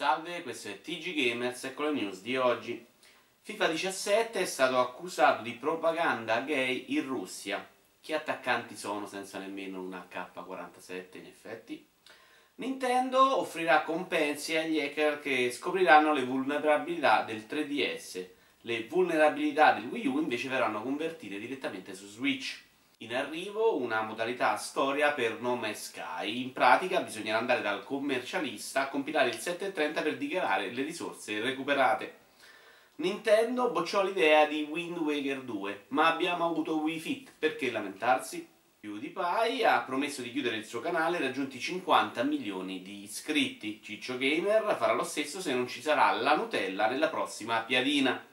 Salve, 0.00 0.40
questo 0.40 0.68
è 0.68 0.80
TG 0.80 1.12
Gamers 1.12 1.64
e 1.64 1.74
con 1.74 1.92
le 1.92 2.00
news 2.00 2.22
di 2.22 2.34
oggi. 2.34 2.86
FIFA 3.42 3.68
17 3.68 4.40
è 4.40 4.46
stato 4.46 4.78
accusato 4.78 5.42
di 5.42 5.52
propaganda 5.52 6.40
gay 6.40 6.86
in 6.96 7.06
Russia. 7.06 7.68
Che 8.00 8.14
attaccanti 8.14 8.78
sono 8.78 9.04
senza 9.04 9.38
nemmeno 9.38 9.82
una 9.82 10.08
K47 10.10 11.18
in 11.18 11.26
effetti? 11.26 11.86
Nintendo 12.54 13.40
offrirà 13.40 13.82
compensi 13.82 14.56
agli 14.56 14.80
hacker 14.80 15.20
che 15.20 15.52
scopriranno 15.52 16.14
le 16.14 16.24
vulnerabilità 16.24 17.22
del 17.22 17.44
3DS. 17.46 18.26
Le 18.62 18.86
vulnerabilità 18.86 19.74
del 19.74 19.84
Wii 19.84 20.06
U 20.06 20.18
invece 20.18 20.48
verranno 20.48 20.80
convertite 20.80 21.38
direttamente 21.38 21.92
su 21.92 22.06
Switch. 22.06 22.69
In 23.02 23.14
arrivo 23.14 23.78
una 23.78 24.02
modalità 24.02 24.56
storia 24.56 25.12
per 25.12 25.40
nome 25.40 25.72
Sky. 25.72 26.42
In 26.42 26.52
pratica 26.52 27.00
bisognerà 27.00 27.38
andare 27.38 27.62
dal 27.62 27.82
commercialista 27.82 28.82
a 28.82 28.88
compilare 28.88 29.30
il 29.30 29.38
730 29.38 30.02
per 30.02 30.18
dichiarare 30.18 30.70
le 30.70 30.82
risorse 30.82 31.40
recuperate. 31.40 32.18
Nintendo 32.96 33.70
bocciò 33.70 34.04
l'idea 34.04 34.44
di 34.44 34.68
Wind 34.68 34.98
Waker 34.98 35.40
2, 35.40 35.86
ma 35.88 36.12
abbiamo 36.12 36.44
avuto 36.44 36.76
Wii 36.76 36.98
Fit, 36.98 37.32
perché 37.38 37.70
lamentarsi? 37.70 38.46
PewDiePie 38.78 39.64
ha 39.64 39.80
promesso 39.80 40.20
di 40.20 40.30
chiudere 40.30 40.56
il 40.56 40.66
suo 40.66 40.80
canale 40.80 41.18
raggiunti 41.20 41.58
50 41.58 42.22
milioni 42.24 42.82
di 42.82 43.04
iscritti. 43.04 43.80
Ciccio 43.82 44.18
Gamer 44.18 44.76
farà 44.78 44.92
lo 44.92 45.04
stesso 45.04 45.40
se 45.40 45.54
non 45.54 45.66
ci 45.68 45.80
sarà 45.80 46.12
la 46.12 46.36
Nutella 46.36 46.86
nella 46.86 47.08
prossima 47.08 47.60
piadina. 47.60 48.28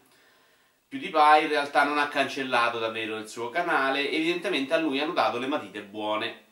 PewDiePie 0.90 1.42
in 1.42 1.50
realtà 1.50 1.84
non 1.84 1.98
ha 1.98 2.08
cancellato 2.08 2.80
davvero 2.80 3.18
il 3.18 3.28
suo 3.28 3.50
canale, 3.50 4.10
evidentemente 4.10 4.74
a 4.74 4.78
lui 4.78 5.02
hanno 5.02 5.12
dato 5.12 5.38
le 5.38 5.48
matite 5.48 5.84
buone. 5.84 6.46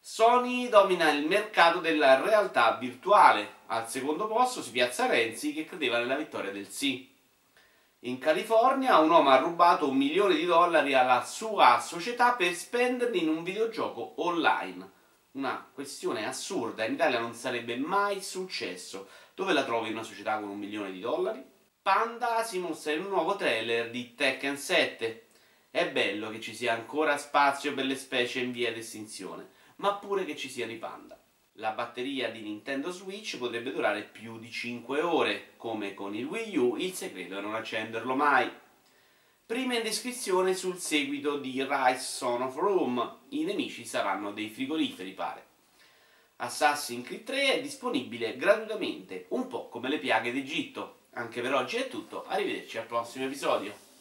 Sony 0.00 0.68
domina 0.68 1.12
il 1.12 1.28
mercato 1.28 1.78
della 1.78 2.20
realtà 2.20 2.76
virtuale. 2.76 3.60
Al 3.66 3.88
secondo 3.88 4.26
posto 4.26 4.62
si 4.62 4.72
piazza 4.72 5.06
Renzi 5.06 5.52
che 5.52 5.64
credeva 5.64 5.98
nella 5.98 6.16
vittoria 6.16 6.50
del 6.50 6.66
sì. 6.66 7.08
In 8.00 8.18
California 8.18 8.98
un 8.98 9.10
uomo 9.10 9.30
ha 9.30 9.36
rubato 9.36 9.88
un 9.88 9.96
milione 9.96 10.34
di 10.34 10.44
dollari 10.44 10.94
alla 10.94 11.22
sua 11.22 11.78
società 11.78 12.32
per 12.32 12.52
spenderli 12.54 13.22
in 13.22 13.28
un 13.28 13.44
videogioco 13.44 14.14
online. 14.16 14.90
Una 15.32 15.64
questione 15.72 16.26
assurda, 16.26 16.84
in 16.84 16.94
Italia 16.94 17.20
non 17.20 17.32
sarebbe 17.32 17.76
mai 17.76 18.20
successo. 18.20 19.08
Dove 19.36 19.52
la 19.52 19.62
trovi 19.62 19.92
una 19.92 20.02
società 20.02 20.40
con 20.40 20.48
un 20.48 20.58
milione 20.58 20.90
di 20.90 20.98
dollari? 20.98 21.42
Panda 21.82 22.44
si 22.44 22.60
mostra 22.60 22.92
in 22.92 23.00
un 23.00 23.08
nuovo 23.08 23.34
trailer 23.34 23.90
di 23.90 24.14
Tekken 24.14 24.56
7. 24.56 25.26
È 25.68 25.90
bello 25.90 26.30
che 26.30 26.40
ci 26.40 26.54
sia 26.54 26.74
ancora 26.74 27.18
spazio 27.18 27.74
per 27.74 27.86
le 27.86 27.96
specie 27.96 28.38
in 28.38 28.52
via 28.52 28.72
d'estinzione, 28.72 29.48
ma 29.76 29.94
pure 29.94 30.24
che 30.24 30.36
ci 30.36 30.48
siano 30.48 30.70
i 30.70 30.76
panda. 30.76 31.20
La 31.54 31.72
batteria 31.72 32.30
di 32.30 32.40
Nintendo 32.40 32.92
Switch 32.92 33.36
potrebbe 33.36 33.72
durare 33.72 34.02
più 34.02 34.38
di 34.38 34.48
5 34.48 35.00
ore, 35.00 35.54
come 35.56 35.92
con 35.92 36.14
il 36.14 36.24
Wii 36.24 36.56
U, 36.56 36.76
il 36.76 36.92
segreto 36.92 37.36
è 37.36 37.40
non 37.40 37.56
accenderlo 37.56 38.14
mai. 38.14 38.48
Prima 39.44 39.74
indiscrezione 39.74 40.54
sul 40.54 40.78
seguito 40.78 41.38
di 41.38 41.66
Rise 41.68 41.98
Son 41.98 42.42
of 42.42 42.54
Rome, 42.54 43.16
i 43.30 43.42
nemici 43.42 43.84
saranno 43.84 44.30
dei 44.30 44.50
frigoriferi 44.50 45.14
pare. 45.14 45.46
Assassin's 46.36 47.04
Creed 47.04 47.24
3 47.24 47.54
è 47.54 47.60
disponibile 47.60 48.36
gratuitamente, 48.36 49.26
un 49.30 49.48
po' 49.48 49.68
come 49.68 49.88
le 49.88 49.98
piaghe 49.98 50.30
d'Egitto. 50.30 51.00
Anche 51.14 51.42
per 51.42 51.52
oggi 51.52 51.76
è 51.76 51.88
tutto, 51.88 52.24
arrivederci 52.26 52.78
al 52.78 52.86
prossimo 52.86 53.26
episodio. 53.26 53.91